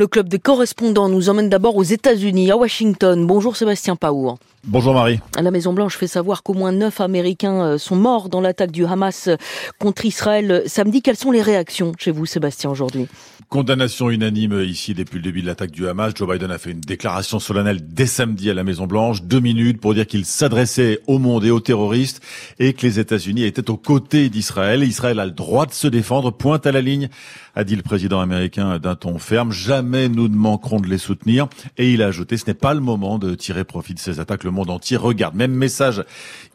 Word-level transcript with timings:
Le 0.00 0.06
club 0.06 0.30
des 0.30 0.38
correspondants 0.38 1.10
nous 1.10 1.28
emmène 1.28 1.50
d'abord 1.50 1.76
aux 1.76 1.82
États-Unis, 1.82 2.50
à 2.50 2.56
Washington. 2.56 3.26
Bonjour 3.26 3.54
Sébastien 3.54 3.96
Paour. 3.96 4.38
Bonjour 4.66 4.92
Marie. 4.92 5.20
La 5.40 5.50
Maison 5.50 5.72
Blanche 5.72 5.96
fait 5.96 6.06
savoir 6.06 6.42
qu'au 6.42 6.52
moins 6.52 6.70
neuf 6.70 7.00
Américains 7.00 7.62
euh, 7.62 7.78
sont 7.78 7.96
morts 7.96 8.28
dans 8.28 8.42
l'attaque 8.42 8.70
du 8.70 8.84
Hamas 8.84 9.28
euh, 9.28 9.36
contre 9.78 10.04
Israël 10.04 10.64
samedi. 10.66 11.00
Quelles 11.00 11.16
sont 11.16 11.30
les 11.30 11.40
réactions 11.40 11.92
chez 11.98 12.10
vous, 12.10 12.26
Sébastien, 12.26 12.68
aujourd'hui? 12.68 13.06
Condamnation 13.48 14.10
unanime 14.10 14.62
ici 14.62 14.92
depuis 14.92 15.16
le 15.16 15.22
début 15.22 15.40
de 15.40 15.46
l'attaque 15.46 15.70
du 15.70 15.88
Hamas. 15.88 16.12
Joe 16.14 16.28
Biden 16.28 16.50
a 16.50 16.58
fait 16.58 16.72
une 16.72 16.80
déclaration 16.80 17.40
solennelle 17.40 17.80
dès 17.82 18.06
samedi 18.06 18.50
à 18.50 18.54
la 18.54 18.62
Maison 18.62 18.86
Blanche, 18.86 19.22
deux 19.22 19.40
minutes 19.40 19.80
pour 19.80 19.94
dire 19.94 20.06
qu'il 20.06 20.26
s'adressait 20.26 21.00
au 21.06 21.18
monde 21.18 21.44
et 21.44 21.50
aux 21.50 21.58
terroristes 21.58 22.22
et 22.58 22.74
que 22.74 22.86
les 22.86 23.00
États-Unis 23.00 23.44
étaient 23.44 23.70
aux 23.70 23.78
côtés 23.78 24.28
d'Israël. 24.28 24.84
Israël 24.84 25.18
a 25.20 25.24
le 25.24 25.32
droit 25.32 25.64
de 25.64 25.72
se 25.72 25.88
défendre, 25.88 26.30
pointe 26.30 26.66
à 26.66 26.70
la 26.70 26.82
ligne, 26.82 27.08
a 27.56 27.64
dit 27.64 27.76
le 27.76 27.82
président 27.82 28.20
américain 28.20 28.78
d'un 28.78 28.94
ton 28.94 29.18
ferme. 29.18 29.52
Jamais 29.52 30.08
nous 30.08 30.28
ne 30.28 30.36
manquerons 30.36 30.78
de 30.78 30.86
les 30.86 30.98
soutenir. 30.98 31.48
Et 31.78 31.92
il 31.92 32.02
a 32.02 32.06
ajouté, 32.06 32.36
ce 32.36 32.46
n'est 32.46 32.54
pas 32.54 32.74
le 32.74 32.80
moment 32.80 33.18
de 33.18 33.34
tirer 33.34 33.64
profit 33.64 33.94
de 33.94 33.98
ces 33.98 34.20
attaques. 34.20 34.44
Le 34.50 34.56
monde 34.56 34.70
entier 34.70 34.96
regarde. 34.96 35.36
Même 35.36 35.52
message 35.52 36.04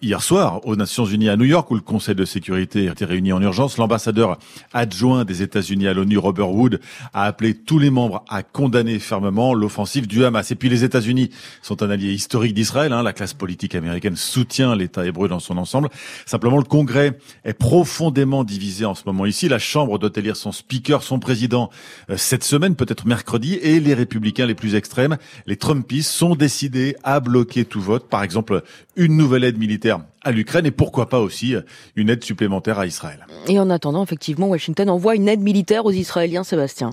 hier 0.01 0.21
soir 0.21 0.59
aux 0.67 0.75
Nations 0.75 1.05
Unies 1.05 1.29
à 1.29 1.37
New 1.37 1.45
York 1.45 1.71
où 1.71 1.75
le 1.75 1.81
Conseil 1.81 2.13
de 2.13 2.25
sécurité 2.25 2.87
était 2.87 3.05
réuni 3.05 3.31
en 3.31 3.41
urgence. 3.41 3.77
L'ambassadeur 3.77 4.37
adjoint 4.73 5.23
des 5.23 5.41
États-Unis 5.41 5.87
à 5.87 5.93
l'ONU, 5.93 6.17
Robert 6.17 6.51
Wood, 6.51 6.81
a 7.13 7.23
appelé 7.23 7.53
tous 7.53 7.79
les 7.79 7.89
membres 7.89 8.25
à 8.27 8.43
condamner 8.43 8.99
fermement 8.99 9.53
l'offensive 9.53 10.07
du 10.07 10.25
Hamas. 10.25 10.51
Et 10.51 10.55
puis 10.55 10.67
les 10.67 10.83
États-Unis 10.83 11.29
sont 11.61 11.83
un 11.83 11.89
allié 11.89 12.11
historique 12.11 12.53
d'Israël. 12.53 12.91
Hein. 12.91 13.01
La 13.01 13.13
classe 13.13 13.33
politique 13.33 13.75
américaine 13.75 14.17
soutient 14.17 14.75
l'État 14.75 15.05
hébreu 15.05 15.29
dans 15.29 15.39
son 15.39 15.57
ensemble. 15.57 15.87
Simplement, 16.25 16.57
le 16.57 16.63
Congrès 16.63 17.17
est 17.45 17.53
profondément 17.53 18.43
divisé 18.43 18.83
en 18.83 18.93
ce 18.93 19.03
moment 19.05 19.25
ici. 19.25 19.47
La 19.47 19.59
Chambre 19.59 19.99
doit 19.99 20.11
élire 20.17 20.35
son 20.35 20.51
speaker, 20.51 21.01
son 21.01 21.19
président, 21.19 21.69
euh, 22.09 22.17
cette 22.17 22.43
semaine, 22.43 22.75
peut-être 22.75 23.07
mercredi. 23.07 23.53
Et 23.53 23.79
les 23.79 23.93
républicains 23.93 24.47
les 24.47 24.53
plus 24.53 24.75
extrêmes, 24.75 25.15
les 25.45 25.55
Trumpistes, 25.55 26.11
sont 26.11 26.35
décidés 26.35 26.97
à 27.01 27.21
bloquer 27.21 27.63
tout 27.63 27.84
vote. 27.85 28.09
Par 28.09 28.23
exemple, 28.23 28.63
une 28.95 29.15
nouvelle 29.15 29.43
aide 29.43 29.57
militaire 29.57 29.99
à 30.23 30.31
l'Ukraine 30.31 30.65
et 30.65 30.71
pourquoi 30.71 31.07
pas 31.07 31.19
aussi 31.19 31.55
euh, 31.55 31.61
une 31.95 32.09
aide 32.09 32.23
supplémentaire 32.23 32.79
à 32.79 32.85
Israël. 32.85 33.25
Et 33.47 33.59
en 33.59 33.69
attendant, 33.69 34.03
effectivement, 34.03 34.47
Washington 34.47 34.89
envoie 34.89 35.15
une 35.15 35.27
aide 35.27 35.41
militaire 35.41 35.85
aux 35.85 35.91
Israéliens, 35.91 36.43
Sébastien. 36.43 36.91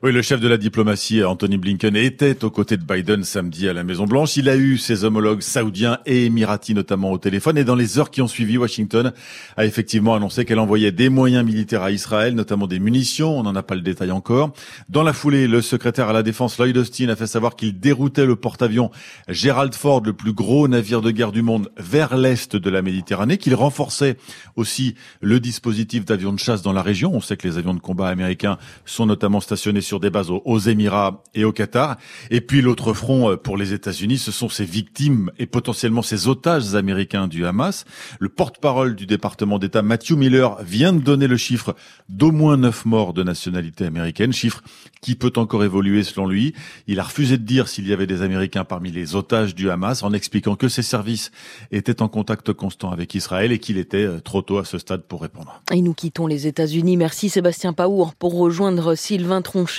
Oui, 0.00 0.12
le 0.12 0.22
chef 0.22 0.38
de 0.38 0.46
la 0.46 0.58
diplomatie, 0.58 1.24
Anthony 1.24 1.56
Blinken, 1.56 1.96
était 1.96 2.44
aux 2.44 2.50
côtés 2.50 2.76
de 2.76 2.84
Biden 2.84 3.24
samedi 3.24 3.68
à 3.68 3.72
la 3.72 3.82
Maison 3.82 4.04
Blanche. 4.04 4.36
Il 4.36 4.48
a 4.48 4.54
eu 4.54 4.78
ses 4.78 5.02
homologues 5.02 5.40
saoudiens 5.40 5.98
et 6.06 6.26
émiratis 6.26 6.72
notamment 6.72 7.10
au 7.10 7.18
téléphone. 7.18 7.58
Et 7.58 7.64
dans 7.64 7.74
les 7.74 7.98
heures 7.98 8.12
qui 8.12 8.22
ont 8.22 8.28
suivi, 8.28 8.56
Washington 8.58 9.12
a 9.56 9.66
effectivement 9.66 10.14
annoncé 10.14 10.44
qu'elle 10.44 10.60
envoyait 10.60 10.92
des 10.92 11.08
moyens 11.08 11.44
militaires 11.44 11.82
à 11.82 11.90
Israël, 11.90 12.36
notamment 12.36 12.68
des 12.68 12.78
munitions. 12.78 13.40
On 13.40 13.42
n'en 13.42 13.56
a 13.56 13.64
pas 13.64 13.74
le 13.74 13.80
détail 13.80 14.12
encore. 14.12 14.52
Dans 14.88 15.02
la 15.02 15.12
foulée, 15.12 15.48
le 15.48 15.60
secrétaire 15.60 16.08
à 16.08 16.12
la 16.12 16.22
défense, 16.22 16.56
Lloyd 16.58 16.76
Austin, 16.76 17.08
a 17.08 17.16
fait 17.16 17.26
savoir 17.26 17.56
qu'il 17.56 17.80
déroutait 17.80 18.24
le 18.24 18.36
porte-avions 18.36 18.92
Gerald 19.26 19.74
Ford, 19.74 20.02
le 20.04 20.12
plus 20.12 20.32
gros 20.32 20.68
navire 20.68 21.02
de 21.02 21.10
guerre 21.10 21.32
du 21.32 21.42
monde, 21.42 21.72
vers 21.76 22.16
l'est 22.16 22.54
de 22.54 22.70
la 22.70 22.82
Méditerranée, 22.82 23.36
qu'il 23.36 23.56
renforçait 23.56 24.16
aussi 24.54 24.94
le 25.22 25.40
dispositif 25.40 26.04
d'avions 26.04 26.32
de 26.32 26.38
chasse 26.38 26.62
dans 26.62 26.72
la 26.72 26.82
région. 26.82 27.10
On 27.12 27.20
sait 27.20 27.36
que 27.36 27.48
les 27.48 27.58
avions 27.58 27.74
de 27.74 27.80
combat 27.80 28.06
américains 28.06 28.58
sont 28.84 29.04
notamment 29.04 29.40
stationnés 29.40 29.87
sur 29.88 30.00
des 30.00 30.10
bases 30.10 30.30
aux 30.30 30.58
Émirats 30.58 31.24
et 31.34 31.44
au 31.44 31.52
Qatar. 31.52 31.96
Et 32.30 32.40
puis 32.40 32.60
l'autre 32.60 32.92
front 32.92 33.30
euh, 33.30 33.36
pour 33.36 33.56
les 33.56 33.72
États-Unis, 33.72 34.18
ce 34.18 34.30
sont 34.30 34.48
ces 34.48 34.64
victimes 34.64 35.32
et 35.38 35.46
potentiellement 35.46 36.02
ces 36.02 36.28
otages 36.28 36.74
américains 36.74 37.26
du 37.26 37.46
Hamas. 37.46 37.84
Le 38.20 38.28
porte-parole 38.28 38.94
du 38.94 39.06
département 39.06 39.58
d'État, 39.58 39.82
Matthew 39.82 40.12
Miller, 40.12 40.62
vient 40.62 40.92
de 40.92 41.00
donner 41.00 41.26
le 41.26 41.36
chiffre 41.36 41.74
d'au 42.08 42.30
moins 42.30 42.56
neuf 42.56 42.84
morts 42.84 43.14
de 43.14 43.22
nationalité 43.22 43.86
américaine, 43.86 44.32
chiffre 44.32 44.62
qui 45.00 45.14
peut 45.14 45.32
encore 45.36 45.64
évoluer 45.64 46.02
selon 46.02 46.26
lui. 46.26 46.54
Il 46.86 47.00
a 47.00 47.04
refusé 47.04 47.38
de 47.38 47.44
dire 47.44 47.68
s'il 47.68 47.88
y 47.88 47.92
avait 47.92 48.06
des 48.06 48.22
Américains 48.22 48.64
parmi 48.64 48.90
les 48.90 49.14
otages 49.14 49.54
du 49.54 49.70
Hamas 49.70 50.02
en 50.02 50.12
expliquant 50.12 50.54
que 50.54 50.68
ses 50.68 50.82
services 50.82 51.30
étaient 51.70 52.02
en 52.02 52.08
contact 52.08 52.52
constant 52.52 52.90
avec 52.90 53.14
Israël 53.14 53.52
et 53.52 53.58
qu'il 53.58 53.78
était 53.78 54.04
euh, 54.04 54.20
trop 54.20 54.42
tôt 54.42 54.58
à 54.58 54.64
ce 54.64 54.78
stade 54.78 55.02
pour 55.02 55.22
répondre. 55.22 55.62
Et 55.72 55.80
nous 55.80 55.94
quittons 55.94 56.26
les 56.26 56.46
États-Unis. 56.46 56.96
Merci 56.96 57.30
Sébastien 57.30 57.72
Paour 57.72 58.14
pour 58.14 58.36
rejoindre 58.36 58.94
Sylvain 58.94 59.40
Tronchet 59.40 59.77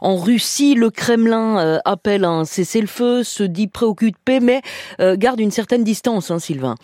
en 0.00 0.16
Russie. 0.16 0.74
Le 0.74 0.90
Kremlin 0.90 1.58
euh, 1.58 1.78
appelle 1.84 2.24
un 2.24 2.44
cessez-le-feu, 2.44 3.22
se 3.22 3.42
dit 3.42 3.68
préoccupé, 3.68 4.40
mais 4.40 4.62
euh, 5.00 5.16
garde 5.16 5.40
une 5.40 5.50
certaine 5.50 5.84
distance, 5.84 6.30
hein, 6.30 6.38
Sylvain. 6.38 6.76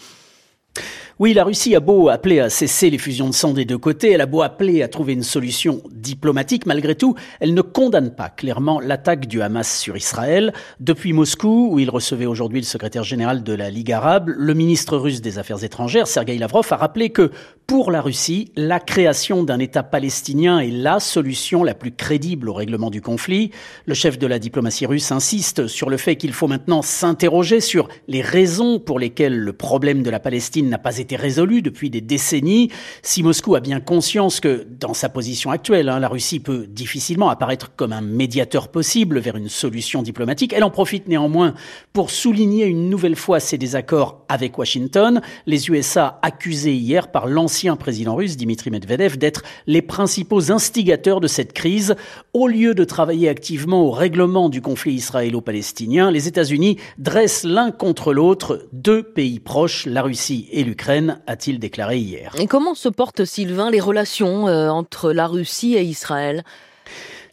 Oui, 1.21 1.33
la 1.33 1.45
Russie 1.45 1.77
a 1.77 1.81
beau 1.81 2.09
appeler 2.09 2.41
à 2.41 2.51
cesser 2.51 2.91
les 2.91 2.99
fusions 2.99 3.29
de 3.29 3.35
sang 3.35 3.53
des 3.53 3.65
deux 3.65 3.79
côtés, 3.79 4.11
elle 4.11 4.21
a 4.21 4.27
beau 4.27 4.43
appeler 4.43 4.83
à 4.83 4.89
trouver 4.89 5.13
une 5.13 5.23
solution 5.23 5.81
diplomatique, 5.93 6.67
malgré 6.67 6.97
tout, 6.97 7.15
elle 7.39 7.55
ne 7.55 7.63
condamne 7.63 8.11
pas 8.11 8.29
clairement 8.29 8.81
l'attaque 8.81 9.29
du 9.29 9.41
Hamas 9.41 9.79
sur 9.79 9.97
Israël. 9.97 10.53
Depuis 10.81 11.13
Moscou, 11.13 11.69
où 11.71 11.79
il 11.79 11.89
recevait 11.89 12.27
aujourd'hui 12.27 12.59
le 12.59 12.67
secrétaire 12.67 13.05
général 13.05 13.45
de 13.45 13.53
la 13.53 13.71
Ligue 13.71 13.93
arabe, 13.93 14.29
le 14.37 14.55
ministre 14.55 14.97
russe 14.97 15.21
des 15.21 15.39
Affaires 15.39 15.63
étrangères, 15.63 16.09
Sergei 16.09 16.37
Lavrov, 16.37 16.67
a 16.73 16.77
rappelé 16.77 17.11
que 17.11 17.31
pour 17.69 17.93
la 17.93 18.03
Russie, 18.03 18.51
la 18.57 18.81
création 18.81 19.45
d'un 19.45 19.59
État 19.61 19.85
palestinien 19.85 20.59
est 20.59 20.71
la 20.71 20.99
solution 21.01 21.63
la 21.63 21.75
plus 21.75 21.93
crédible 21.93 22.49
au 22.49 22.53
règlement 22.53 22.91
du 22.91 23.01
conflit. 23.01 23.53
Le 23.87 23.95
chef 23.95 24.19
de 24.19 24.27
la 24.27 24.39
diplomatie 24.39 24.85
russe 24.85 25.13
insiste 25.13 25.69
sur 25.69 25.89
le 25.89 25.97
fait 25.97 26.17
qu'il 26.17 26.33
faut 26.33 26.49
maintenant 26.49 26.83
s'interroger 26.83 27.61
sur 27.61 27.89
les 28.09 28.21
raisons 28.21 28.81
pour 28.81 28.99
lesquelles 28.99 29.39
le 29.39 29.53
problème 29.55 30.03
de 30.03 30.11
la 30.11 30.21
Palestine 30.21 30.69
n'a 30.69 30.79
pas 30.79 30.99
été 30.99 31.04
été 31.05 31.17
résolu 31.17 31.63
depuis 31.63 31.91
des 31.91 32.01
décennies. 32.01 32.71
Si 33.03 33.23
Moscou 33.23 33.55
a 33.55 33.61
bien 33.61 33.81
conscience 33.81 34.41
que, 34.41 34.67
dans 34.81 34.95
sa 34.95 35.09
position 35.09 35.51
actuelle, 35.51 35.89
hein, 35.89 36.01
la 36.01 36.09
Russie 36.09 36.41
peut 36.41 36.67
difficilement 36.67 37.29
apparaître 37.29 37.73
comme 37.77 37.93
un 37.93 38.01
médiateur 38.01 38.69
possible 38.69 39.19
vers 39.21 39.37
une 39.37 39.49
solution 39.49 40.03
diplomatique, 40.03 40.53
elle 40.53 40.65
en 40.65 40.71
profite 40.71 41.07
néanmoins 41.07 41.55
pour 41.93 42.11
souligner 42.11 42.65
une 42.65 42.89
nouvelle 42.91 43.17
fois 43.17 43.39
ses 43.39 43.59
désaccords 43.59 44.25
avec 44.29 44.59
Washington. 44.59 45.21
Les 45.47 45.69
USA 45.69 46.19
accusés 46.23 46.75
hier 46.75 47.11
par 47.13 47.27
l'ancien 47.27 47.77
président 47.77 48.17
russe 48.17 48.37
Dimitri 48.37 48.71
Medvedev 48.71 49.19
d'être 49.19 49.43
les 49.67 49.83
principaux 49.83 50.51
instigateurs 50.51 51.21
de 51.21 51.29
cette 51.29 51.53
crise. 51.53 51.95
Au 52.35 52.49
lieu 52.49 52.75
de 52.75 52.83
travailler 52.83 53.29
activement 53.29 53.85
au 53.85 53.93
règlement 53.93 54.49
du 54.49 54.61
conflit 54.61 54.95
israélo-palestinien, 54.95 56.11
les 56.11 56.27
États-Unis 56.27 56.81
dressent 56.99 57.45
l'un 57.45 57.71
contre 57.71 58.13
l'autre 58.13 58.67
deux 58.73 59.05
pays 59.05 59.39
proches, 59.39 59.87
la 59.87 60.03
Russie 60.03 60.49
et 60.51 60.65
l'Ukraine 60.65 61.21
a-t-il 61.29 61.61
déclaré 61.61 61.99
hier. 61.99 62.35
Et 62.41 62.49
comment 62.49 62.75
se 62.75 62.89
portent, 62.89 63.25
Sylvain, 63.25 63.71
les 63.71 63.79
relations 63.79 64.49
euh, 64.49 64.69
entre 64.69 65.13
la 65.13 65.29
Russie 65.29 65.77
et 65.77 65.83
Israël? 65.83 66.43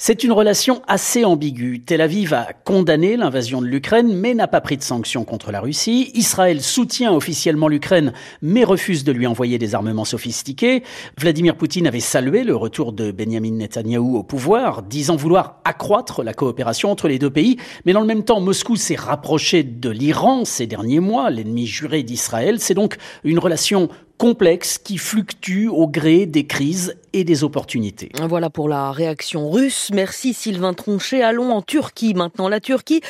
C'est 0.04 0.24
une 0.24 0.32
relation 0.32 0.82
assez 0.88 1.26
ambiguë. 1.26 1.84
Tel 1.86 2.02
Aviv 2.02 2.34
a 2.34 2.54
condamné 2.54 3.18
l'invasion 3.18 3.62
de 3.62 3.68
l'Ukraine, 3.68 4.16
mais 4.16 4.34
n'a 4.34 4.48
pas 4.48 4.60
pris 4.60 4.76
de 4.76 4.82
sanctions 4.82 5.26
contre 5.26 5.52
la 5.52 5.60
Russie. 5.60 6.10
Israël 6.16 6.64
soutient 6.64 7.14
officiellement 7.14 7.68
l'Ukraine, 7.68 8.12
mais 8.42 8.64
refuse 8.64 9.04
de 9.04 9.12
lui 9.12 9.28
envoyer 9.28 9.60
des 9.60 9.76
armements 9.76 10.04
sophistiqués. 10.04 10.82
Vladimir 11.20 11.56
Poutine 11.56 11.86
avait 11.86 12.00
salué 12.00 12.44
le 12.44 12.56
retour 12.56 12.94
de 12.94 13.12
Benjamin 13.12 13.52
Netanyahou 13.52 14.18
au 14.18 14.24
pouvoir, 14.24 14.82
disant 14.82 15.18
vouloir 15.18 15.62
accroître 15.66 16.24
la 16.24 16.34
coopération 16.34 16.90
entre 16.90 17.08
les 17.08 17.20
deux 17.20 17.30
pays. 17.30 17.58
Mais 17.86 17.94
dans 17.94 18.02
le 18.02 18.08
même 18.08 18.24
temps, 18.24 18.42
Moscou 18.42 18.78
s'est 18.78 18.96
rapproché 18.96 19.62
de 19.62 19.92
l'Iran 19.92 20.46
ces 20.46 20.66
derniers 20.66 21.00
mois, 21.00 21.30
l'ennemi 21.30 21.68
juré 21.68 22.02
d'Israël. 22.02 22.60
C'est 22.60 22.74
donc 22.74 22.98
une 23.24 23.38
relation 23.38 23.88
complexe 24.22 24.78
qui 24.78 25.00
fluctue 25.00 25.68
au 25.68 25.88
gré 25.88 26.28
des 26.28 26.46
crises 26.46 26.96
et 27.12 27.24
des 27.24 27.44
opportunités. 27.44 28.12
Voilà 28.30 28.52
pour 28.52 28.70
la 28.70 28.92
réaction 28.92 29.50
russe. 29.50 29.90
Merci 29.92 30.36
Sylvain 30.36 30.76
Tronchet. 30.76 31.24
Allons 31.24 31.52
en 31.52 31.64
Turquie 31.64 32.14
maintenant. 32.14 32.48
La 32.48 32.60
Turquie, 32.60 33.02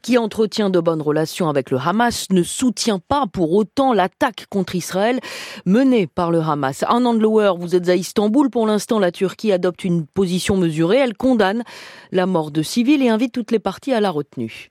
qui 0.00 0.16
entretient 0.16 0.70
de 0.70 0.80
bonnes 0.80 1.02
relations 1.02 1.50
avec 1.50 1.70
le 1.70 1.76
Hamas, 1.76 2.28
ne 2.30 2.42
soutient 2.42 2.98
pas 2.98 3.26
pour 3.30 3.52
autant 3.52 3.92
l'attaque 3.92 4.46
contre 4.48 4.74
Israël 4.74 5.20
menée 5.66 6.06
par 6.06 6.30
le 6.30 6.40
Hamas. 6.40 6.82
Un 6.88 7.04
Andlower, 7.04 7.52
vous 7.58 7.76
êtes 7.76 7.90
à 7.90 7.96
Istanbul. 7.96 8.48
Pour 8.48 8.66
l'instant, 8.66 8.98
la 8.98 9.12
Turquie 9.12 9.52
adopte 9.52 9.84
une 9.84 10.06
position 10.06 10.56
mesurée. 10.56 10.96
Elle 10.96 11.14
condamne 11.14 11.62
la 12.10 12.24
mort 12.24 12.50
de 12.50 12.62
civils 12.62 13.02
et 13.02 13.10
invite 13.10 13.32
toutes 13.32 13.50
les 13.50 13.58
parties 13.58 13.92
à 13.92 14.00
la 14.00 14.10
retenue. 14.10 14.70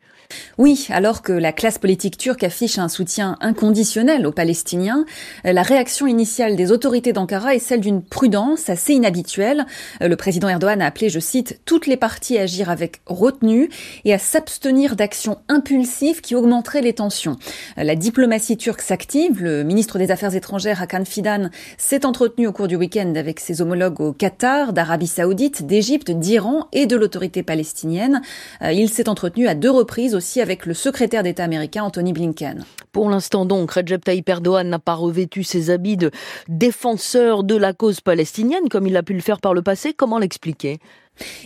Oui, 0.58 0.88
alors 0.90 1.22
que 1.22 1.34
la 1.34 1.52
classe 1.52 1.78
politique 1.78 2.18
turque 2.18 2.44
affiche 2.44 2.80
un 2.80 2.88
soutien 2.88 3.38
inconditionnel 3.42 4.26
aux 4.26 4.32
Palestiniens, 4.32 5.06
la 5.44 5.62
réaction 5.62 5.83
initiale 6.08 6.56
des 6.56 6.72
autorités 6.72 7.14
d'Ankara 7.14 7.56
est 7.56 7.60
celle 7.60 7.82
d'une 7.82 8.02
prudence 8.02 8.70
assez 8.70 8.94
inhabituelle. 8.94 9.66
Le 10.02 10.16
président 10.16 10.48
Erdogan 10.48 10.82
a 10.82 10.86
appelé, 10.88 11.10
je 11.10 11.20
cite, 11.20 11.60
toutes 11.66 11.88
les 11.88 11.98
parties 11.98 12.38
à 12.38 12.44
agir 12.44 12.70
avec 12.70 13.02
retenue 13.06 13.70
et 14.06 14.14
à 14.14 14.18
s'abstenir 14.18 14.96
d'actions 14.96 15.38
impulsives 15.50 16.22
qui 16.22 16.36
augmenteraient 16.36 16.82
les 16.82 16.94
tensions. 16.94 17.38
La 17.78 17.96
diplomatie 17.96 18.58
turque 18.58 18.82
s'active. 18.82 19.44
Le 19.44 19.64
ministre 19.64 19.98
des 19.98 20.12
Affaires 20.12 20.36
étrangères, 20.36 20.82
Hakan 20.82 21.06
Fidan, 21.06 21.50
s'est 21.78 22.06
entretenu 22.06 22.48
au 22.48 22.54
cours 22.54 22.68
du 22.68 22.76
week-end 22.76 23.14
avec 23.16 23.40
ses 23.40 23.62
homologues 23.62 24.02
au 24.02 24.14
Qatar, 24.14 24.74
d'Arabie 24.74 25.08
saoudite, 25.08 25.66
d'Égypte, 25.66 26.12
d'Iran 26.12 26.68
et 26.72 26.86
de 26.86 26.96
l'autorité 26.96 27.44
palestinienne. 27.44 28.22
Il 28.62 28.90
s'est 28.90 29.10
entretenu 29.10 29.48
à 29.48 29.56
deux 29.56 29.72
reprises 29.72 30.16
aussi 30.16 30.42
avec 30.42 30.66
le 30.66 30.74
secrétaire 30.74 31.24
d'État 31.24 31.44
américain 31.44 31.84
Anthony 31.84 32.14
Blinken. 32.14 32.66
Pour 32.92 33.10
l'instant 33.10 33.46
donc, 33.46 33.72
Recep 33.72 34.06
Tayyip 34.06 34.30
Erdogan 34.30 34.70
n'a 34.70 34.80
pas 34.80 34.94
revêtu 34.94 35.44
ses 35.44 35.63
habits 35.70 35.98
de 35.98 36.12
défenseur 36.48 37.44
de 37.44 37.56
la 37.56 37.74
cause 37.74 38.02
palestinienne 38.02 38.70
comme 38.70 38.88
il 38.88 38.98
a 38.98 39.04
pu 39.04 39.14
le 39.14 39.22
faire 39.22 39.40
par 39.40 39.54
le 39.54 39.62
passé. 39.62 39.94
Comment 39.94 40.20
l'expliquer? 40.20 40.80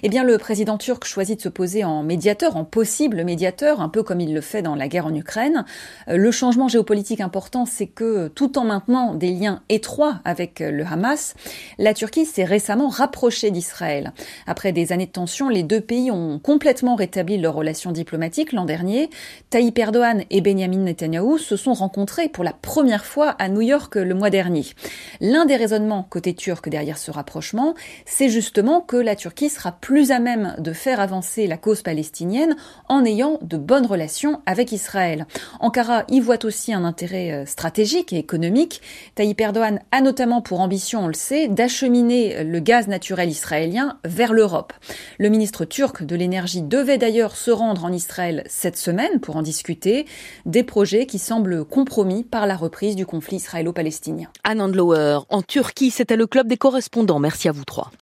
Eh 0.03 0.09
bien, 0.09 0.23
le 0.23 0.37
président 0.37 0.77
turc 0.77 1.05
choisit 1.05 1.37
de 1.37 1.41
se 1.41 1.49
poser 1.49 1.83
en 1.83 2.03
médiateur, 2.03 2.55
en 2.55 2.63
possible 2.63 3.23
médiateur, 3.23 3.81
un 3.81 3.89
peu 3.89 4.01
comme 4.01 4.21
il 4.21 4.33
le 4.33 4.41
fait 4.41 4.61
dans 4.61 4.75
la 4.75 4.87
guerre 4.87 5.07
en 5.07 5.13
Ukraine. 5.13 5.65
Euh, 6.07 6.17
le 6.17 6.31
changement 6.31 6.67
géopolitique 6.67 7.19
important, 7.19 7.65
c'est 7.65 7.87
que 7.87 8.29
tout 8.29 8.57
en 8.57 8.63
maintenant 8.63 9.13
des 9.13 9.31
liens 9.31 9.61
étroits 9.69 10.19
avec 10.23 10.59
le 10.59 10.85
Hamas, 10.85 11.35
la 11.77 11.93
Turquie 11.93 12.25
s'est 12.25 12.45
récemment 12.45 12.87
rapprochée 12.87 13.51
d'Israël. 13.51 14.13
Après 14.45 14.71
des 14.71 14.91
années 14.93 15.05
de 15.05 15.11
tension, 15.11 15.49
les 15.49 15.63
deux 15.63 15.81
pays 15.81 16.11
ont 16.11 16.39
complètement 16.39 16.95
rétabli 16.95 17.37
leurs 17.37 17.55
relations 17.55 17.91
diplomatiques 17.91 18.53
l'an 18.53 18.65
dernier. 18.65 19.09
Tayyip 19.49 19.77
Erdogan 19.77 20.23
et 20.29 20.41
Benjamin 20.41 20.77
Netanyahu 20.77 21.39
se 21.39 21.57
sont 21.57 21.73
rencontrés 21.73 22.29
pour 22.29 22.43
la 22.43 22.53
première 22.53 23.05
fois 23.05 23.29
à 23.31 23.49
New 23.49 23.61
York 23.61 23.95
le 23.95 24.13
mois 24.13 24.29
dernier. 24.29 24.65
L'un 25.19 25.45
des 25.45 25.55
raisonnements 25.55 26.03
côté 26.03 26.33
turc 26.33 26.69
derrière 26.69 26.97
ce 26.97 27.11
rapprochement, 27.11 27.73
c'est 28.05 28.29
justement 28.29 28.81
que 28.81 28.97
la 28.97 29.15
Turquie 29.15 29.49
sera 29.57 29.71
plus 29.71 30.11
à 30.11 30.19
même 30.19 30.55
de 30.59 30.71
faire 30.71 30.99
avancer 30.99 31.47
la 31.47 31.57
cause 31.57 31.81
palestinienne 31.81 32.55
en 32.89 33.03
ayant 33.03 33.39
de 33.41 33.57
bonnes 33.57 33.85
relations 33.85 34.41
avec 34.45 34.71
Israël. 34.71 35.25
Ankara 35.59 36.03
y 36.09 36.19
voit 36.19 36.45
aussi 36.45 36.73
un 36.73 36.83
intérêt 36.83 37.31
euh, 37.31 37.45
stratégique 37.45 38.13
et 38.13 38.19
économique. 38.19 38.81
Tayyip 39.15 39.41
Erdogan 39.41 39.79
a 39.91 40.01
notamment 40.01 40.41
pour 40.41 40.59
ambition, 40.59 41.05
on 41.05 41.07
le 41.07 41.13
sait, 41.13 41.47
d'acheminer 41.47 42.43
le 42.43 42.59
gaz 42.59 42.87
naturel 42.87 43.29
israélien 43.29 43.97
vers 44.05 44.33
l'Europe. 44.33 44.73
Le 45.17 45.29
ministre 45.29 45.65
turc 45.65 46.03
de 46.03 46.15
l'énergie 46.15 46.61
devait 46.61 46.99
d'ailleurs 46.99 47.35
se 47.35 47.49
rendre 47.49 47.85
en 47.85 47.91
Israël 47.91 48.43
cette 48.47 48.77
semaine 48.77 49.19
pour 49.19 49.37
en 49.37 49.41
discuter, 49.41 50.05
des 50.45 50.63
projets 50.63 51.07
qui 51.07 51.17
semblent 51.17 51.65
compromis 51.65 52.23
par 52.23 52.45
la 52.45 52.55
reprise 52.55 52.95
du 52.95 53.05
conflit 53.05 53.37
israélo-palestinien. 53.37 54.27
Anand 54.43 54.67
Lower, 54.67 55.19
en 55.29 55.41
Turquie, 55.41 55.89
c'était 55.89 56.15
le 56.15 56.27
club 56.27 56.47
des 56.47 56.57
correspondants. 56.57 57.19
Merci 57.19 57.49
à 57.49 57.51
vous 57.51 57.65
trois. 57.65 57.91